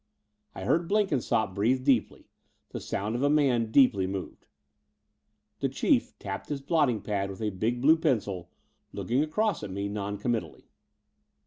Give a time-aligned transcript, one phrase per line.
[0.55, 2.27] I heard Blenkinsopp breathe deeply,
[2.69, 4.47] the sound of a man deeply moved.
[5.59, 8.49] The Chief tapped his blotting pad with a big blue pencil,
[8.93, 10.69] looking across at me non committally.